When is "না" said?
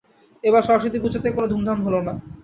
2.07-2.13